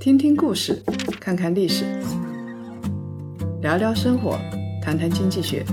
[0.00, 0.80] 听听故事，
[1.20, 1.84] 看看历史，
[3.60, 4.38] 聊聊生活，
[4.80, 5.66] 谈谈经济学。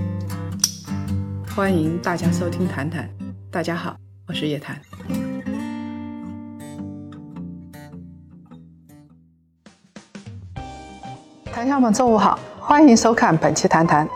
[1.55, 3.03] 欢迎大家收听《谈谈》，
[3.51, 3.95] 大家好，
[4.27, 4.81] 我是叶檀。
[11.45, 14.07] 谈友们，中午好，欢迎收看本期《谈谈》。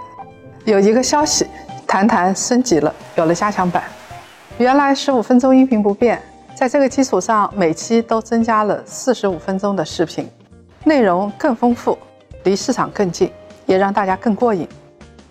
[0.65, 1.45] 有一个消息，
[1.85, 3.83] 《谈谈》升级了，有了加强版。
[4.57, 6.19] 原来十五分钟音频不变。
[6.59, 10.29] 在这个基础上，每期都增加了四十五分钟的视频，
[10.83, 11.97] 内容更丰富，
[12.43, 13.31] 离市场更近，
[13.65, 14.67] 也让大家更过瘾。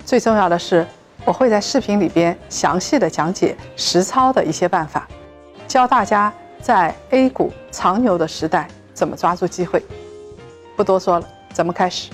[0.06, 0.86] 最重要的是，
[1.26, 5.06] 我会在视频里边详细的讲解实操的一些办法，
[5.66, 9.84] 教大家在 A 股长牛的时代怎么抓住机会。
[10.78, 12.10] 不多说了，咱们开始。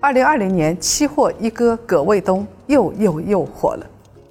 [0.00, 3.86] 二零二零年，期货一哥葛卫东又又又火了。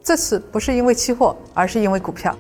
[0.08, 2.34] 这次不是因为期货，而是因为股票。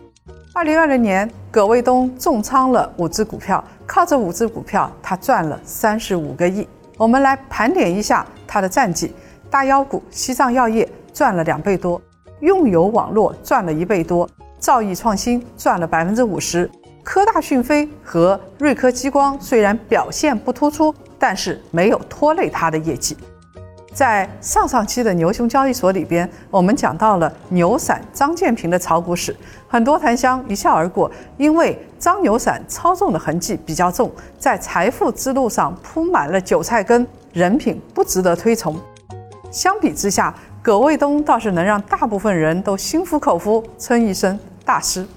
[0.53, 6.65] 二零二零年，葛卫东重仓了五只股票，靠这五只股票，他赚了三十五个亿。
[6.97, 9.13] 我们来盘点一下他的战绩：
[9.49, 12.01] 大妖股西藏药业赚了两倍多，
[12.39, 16.71] 用友网络赚了一倍多，兆易创新赚了百分之五十，
[17.03, 23.17] 科大讯飞和瑞科激光虽然表现不突出，但是没有拖累他的业绩。
[23.97, 29.35] 在上上期的牛熊交易所里边，我们讲到了牛散张建平的炒股史，
[29.67, 38.79] 很多檀香一笑而过，因为张牛散操纵的痕迹比较重，在财富之路上铺满了韭菜根，人品不值得推崇。
[39.49, 45.07] 相比之下，葛卫东倒是能让大部分人都心服口服，称一声大师。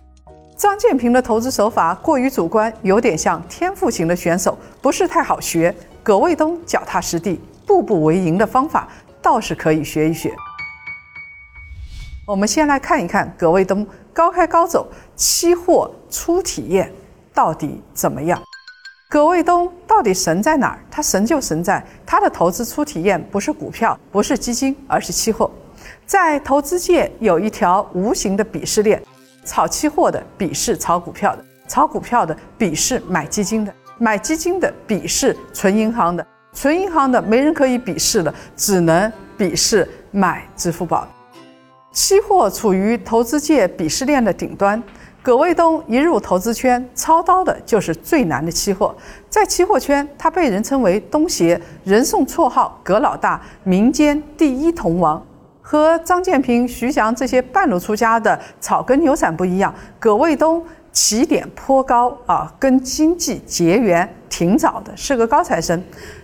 [0.57, 5.75] 张建平的投资手法过于主观，有点像天赋型的选手，不是太好学。
[6.03, 7.39] 葛卫东脚踏实地。
[7.71, 8.89] 步步为营的方法
[9.23, 10.35] 倒是可以学一学。
[12.27, 16.93] 我们先来看一看葛卫东高开高走期货初体验
[17.33, 18.43] 到底怎么样？
[19.09, 20.81] 葛卫东到底神在哪儿？
[20.91, 25.49] 他神就神在他的投资初体验不是股票，不是基金，而是期货。
[26.05, 29.01] 在投资界有一条无形的鄙视链：
[29.45, 36.27] 炒期货的鄙视炒股票的，炒股票的鄙视买基金的，买基金的鄙视存银行的。
[36.53, 41.07] 存银行的没人可以鄙视了，只能鄙视买支付宝。
[41.93, 44.83] 期货处于投资界鄙视链的顶端。
[45.23, 48.95] 葛卫东一入投资圈，操刀的就是最难的期货。
[49.29, 55.23] 在期货圈，他被人称为“东协”，人送绰号“葛老大”，民间第一铜王。
[55.61, 60.65] 和张建平、徐翔这些半路出家的草根牛散不一样，葛卫东。
[60.93, 65.83] 起点颇高啊，跟经济结缘挺早的，是个高材生。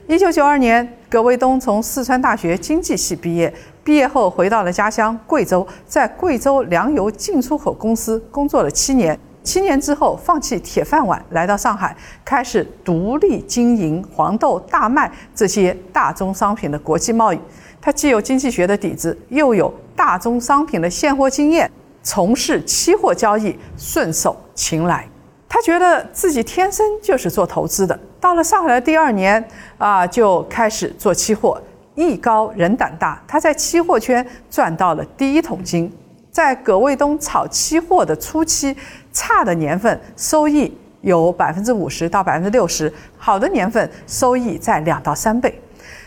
[0.08, 9.18] 一九九二年，葛卫东从四川大学经济系毕业，毕业后回到了家乡贵州，在贵州粮油进出口公司工作了七年。
[9.42, 17.38] 七年之后，放弃铁饭碗，来到上海，开始独立经营黄豆、大麦这些大宗商品的国际贸易。
[17.80, 21.70] 他既有经济学的底子，又有大宗商品的现货经验。
[22.06, 25.08] 从事期货交易顺手擒来，
[25.48, 27.98] 他觉得自己天生就是做投资的。
[28.20, 29.44] 到了上海的第二年
[29.76, 31.60] 啊，就开始做期货，
[31.96, 35.92] 艺高人胆大，他在期货圈赚到了第一桶金。
[36.30, 38.76] 在葛卫东炒期货的初期，
[39.12, 45.60] 差的年份收益有百分之五十到百分之六十，好的年份收益在两到三倍。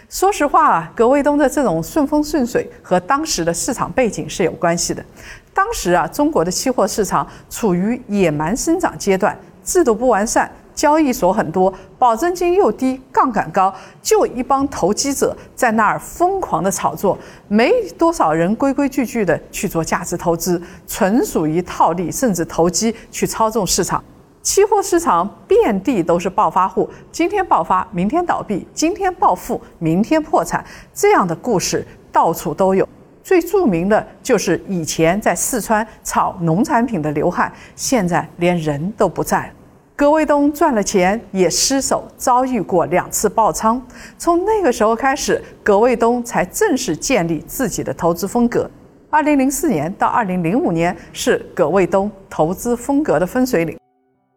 [0.07, 5.05] 说实话啊，葛卫东的这种顺风顺水和当时的市场背景是有关系的。
[5.53, 17.17] 当时啊，中国的期货市场处于野蛮生长阶段，制度不完善，交易所很多，保证金又低，杠杆高，就一帮投机者在那儿疯狂的炒作，
[17.47, 24.01] 没多少人规规矩矩的去做价值投资，纯属于套利甚至投机去操纵市场。
[24.41, 32.87] 期货市场遍地都是暴发户，今天爆发，明天倒闭；今天暴富，明天破产，这样的故事到处都有。
[33.29, 39.53] 最著名的就是以前在四川炒农产品的刘汉，现在连人都不在了。
[39.95, 43.79] 葛卫东赚了钱也失手，遭遇过两次爆仓。
[44.17, 48.67] 从那个时候开始，葛卫东才正式建立自己的投资风格。
[49.11, 53.77] 二零零四年到二零零五年是葛卫东投资风格的分水岭。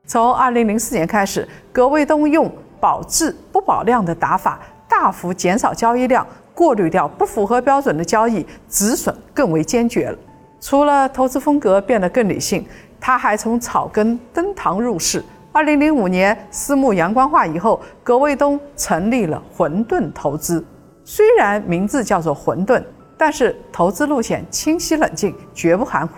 [0.06, 6.26] 从二零零四年开始，葛卫东用保质不保量的打法，大幅减少交易量。
[6.54, 10.18] 过滤掉不符合标准的交易，止损更为坚决了。
[10.60, 12.64] 除了投资风格变得更理性，
[13.00, 15.22] 他还从草根登堂入室。
[15.50, 20.64] 二零零五年私募阳光化以后，葛卫东成立了混沌投资。
[21.04, 22.82] 虽然名字叫做混沌，
[23.18, 26.14] 但是投资路线清晰冷静，绝不含糊。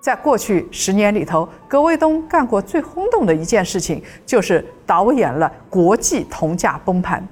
[0.00, 7.26] 在过去十年里头，葛卫东干过最轰动的一件事情，就是导演了国际铜价崩盘。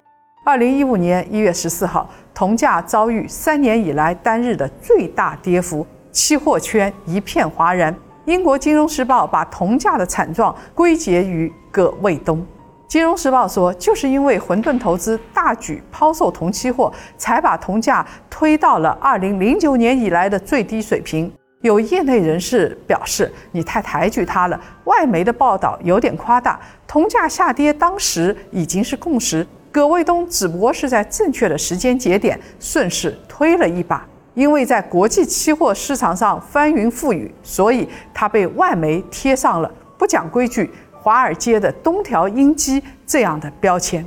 [0.47, 7.93] 二零一五年一月十四号，铜价遭遇三年以来单日的最大跌幅，期货圈一片哗然。
[8.27, 12.39] 英国《金融时报》把铜价的惨状归结于葛卫东。
[12.87, 21.29] 《金融时报》说，就是因为混沌投资大举抛售铜期货，才把铜价推到了二零零九年以来的最低水平。
[21.63, 26.61] 有业内人士表示：“你太抬举他了，外媒的报道有点夸大。
[26.87, 29.45] 铜价下跌当时已经是共识，
[29.76, 44.02] 葛卫东只不过是在正确的时间节点顺势推了一把。”因为在国际期货市场上翻云覆雨，所以他被外媒贴上了不讲规矩、华尔街的东条英机这样的标签。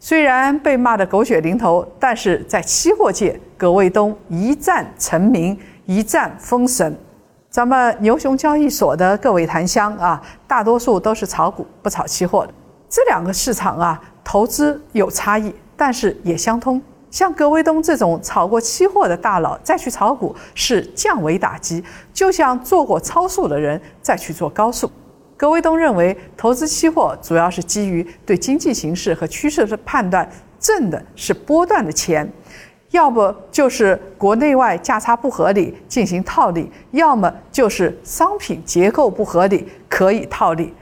[0.00, 6.98] 虽然被骂得狗血淋头，但是在期货界，葛卫东一战成名，一战封神。
[7.48, 12.52] 咱们牛熊交易所的各位檀香啊，大多数都是炒股不炒期货的。
[12.88, 16.80] 这两个市场啊，投资有差异，但是也相通。
[17.10, 21.84] 像葛卫东这种炒过期货的大佬再去炒股是降维打击，
[22.14, 24.90] 就像做过超速的人再去做高速。
[25.36, 30.26] 葛卫东认为，投资期货主要是基于对经济形势和趋势的判断，
[30.58, 32.26] 挣的是波段的钱，
[32.92, 40.72] 要不就是国内外价差不合理进行套利，要么就是商品结构不合理可以套利。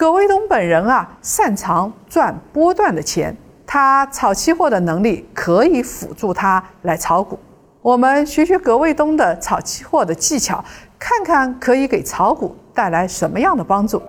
[0.00, 3.36] 葛卫东本人啊，擅长赚波段的钱。
[3.66, 7.38] 他炒期货的能力可以辅助他来炒股。
[7.82, 10.64] 我们学学葛卫东的炒期货的技巧，
[10.98, 14.00] 看看可以给炒股带来什么样的帮助。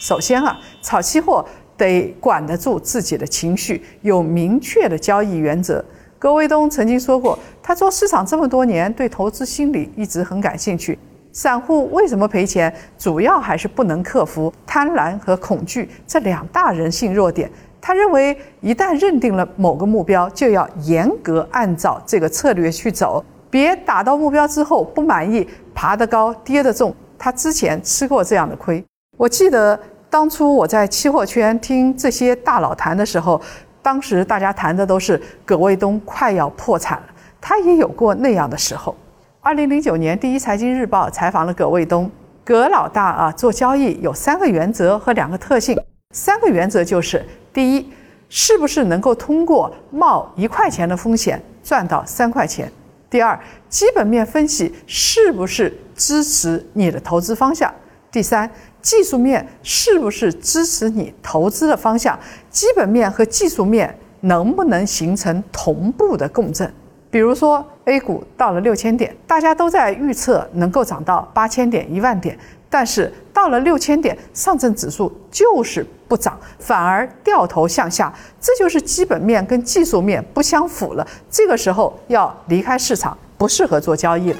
[0.00, 1.46] 首先啊，炒期货
[1.76, 5.84] 得管得住自己的情绪，有明确的交易原则。
[6.18, 10.98] 葛卫东曾经说过，他做市场这么多年，对投资心理一直很感兴趣。
[11.32, 12.72] 散户为什么赔钱？
[12.98, 17.50] 主要还是不能克服贪婪和恐惧这两大人性弱点。
[17.80, 26.94] 他认为，一旦认定了某个目标，就要严格按照这个策略去走，别达到目标之后不满意，爬得高跌得重。
[27.18, 28.84] 他之前吃过这样的亏。
[29.16, 29.78] 我记得
[30.10, 33.40] 当初我在期货圈听这些大佬谈的时候，
[33.80, 37.06] 当时大家谈的都是葛卫东快要破产了，
[37.40, 38.94] 他也有过那样的时候。
[39.42, 42.10] 二零零九年，第一财经日报采访了葛卫东，
[42.44, 45.74] 葛老大啊，做交易有三个原则和两个特性，
[46.10, 47.24] 三个原则就是。
[47.50, 47.90] 第一，
[48.28, 52.70] 是不是能够通过冒一块钱的风险赚到三块钱？
[53.08, 57.74] 第二，基本面分析是不是支持你的投资方向？
[58.12, 58.48] 第三，
[58.82, 62.18] 技术面是不是支持你投资的方向？
[62.50, 66.70] 基本面和技术面能不能形成同步的共振？
[67.10, 72.38] 比如说，A 股到了六千点，大家都在预测能够涨到八千点、一万点。
[72.72, 81.04] 但是到了六千点，上证指数就是不涨，反而掉头向下，这就是基本面跟技术面不相符了。
[81.28, 84.38] 这个时候要离开市场，不适合做交易了。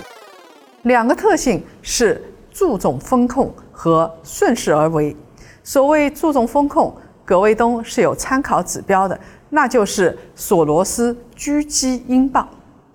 [0.82, 5.17] 两个特性是注重风控和顺势而为。
[5.64, 6.94] 所谓注重风控，
[7.25, 9.19] 葛卫东是有参考指标的，
[9.49, 12.49] 那就是索罗斯狙击英镑。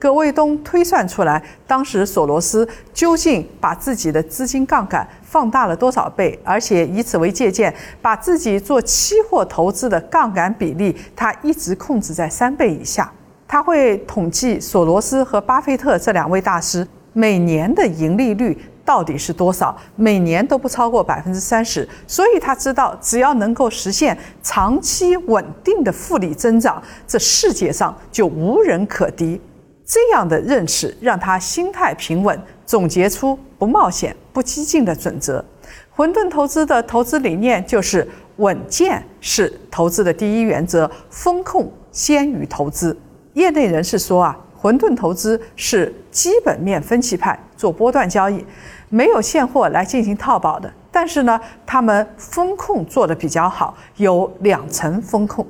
[0.06, 13.12] 葛卫东推算出来，当时索罗斯究竟把自己的资金杠杆放大了多少倍，而且以此为借鉴，把自己做期货投资的杠杆比例，他一直控制在三倍以下。
[13.48, 21.90] 他会统计索罗斯和巴菲特这两位大师每年的盈利率到底是多少，每年都不超过百分之三十。
[22.06, 29.42] 所以他知道，只要能够实现长期稳定的复利增长，这世界上就无人可敌。
[29.86, 35.44] 这样的认识让他心态平稳，总结出不冒险、不激进的准则。
[35.92, 38.06] 混沌投资的投资理念就是
[38.38, 42.98] 稳健是投资的第一原则，风控先于投资。
[43.34, 48.44] 业内人士说啊，混沌投资是基本面分析派，做波段交易，
[48.90, 50.72] 没有现货来进行套保的。
[50.92, 55.46] 但是呢，他们风控做得比较好，有两层风控。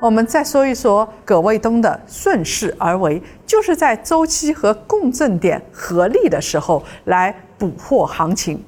[0.00, 8.64] 我们再说一说葛卫东的顺势而为，就是在周期和共振点合力的时候来捕获行情。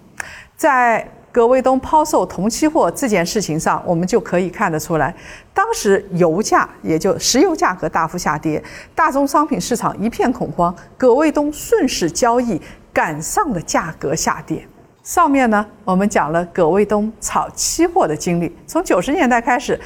[0.56, 5.14] 在葛卫东抛售铜期货这件事情上，我们就可以看得出来，
[5.54, 8.60] 当时油价也就石油价格大幅下跌，
[8.92, 12.60] 大宗商品市场一片恐慌，葛卫东顺势交易
[12.92, 14.66] 赶上了价格下跌。
[15.04, 19.80] 上面呢，我们讲了葛卫东炒期货的经历，从九十年代开始，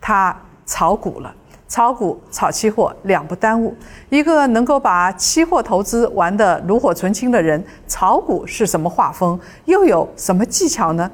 [0.00, 0.40] 他。
[0.66, 1.34] 炒股了，
[1.68, 3.74] 炒股、炒期货两不耽误。
[4.08, 9.38] 一个能够把期货投资玩得炉火纯青的人，炒股是什么画风？
[9.64, 11.10] 又有什么技巧呢？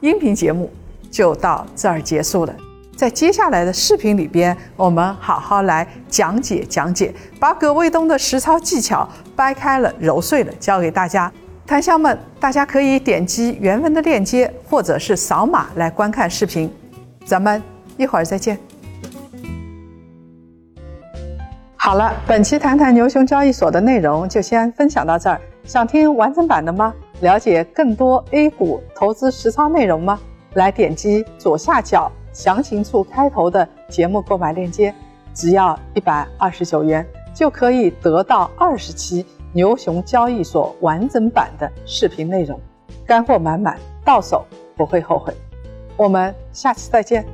[0.00, 0.70] 音频节目
[1.10, 2.54] 就到这儿结束了。
[2.96, 11.30] 在接下来的视频里边，我们好好来讲解讲解，把葛卫东的实操技巧掰开了揉碎了，教给大家。
[11.66, 16.72] 檀香们，大家可以点击原文的链接，或者是扫码来观看视频。
[17.26, 17.62] 咱们
[17.96, 18.58] 一会儿再见。
[21.76, 25.40] 好了，本期谈谈牛熊交易所的内容就先分享到这儿。
[25.64, 26.94] 想听完整版的吗？
[27.20, 30.18] 了解更多 A 股投资实操内容吗？
[30.54, 34.94] 来点击左下角详情处开头的节目购买链接，
[35.32, 39.24] 只要一百二十九元就可以得到二十期。
[39.52, 42.60] 牛熊交易所完整版的视频内容，
[43.06, 44.44] 干货满满，到手
[44.76, 45.32] 不会后悔。
[45.96, 47.24] 我们下期再见。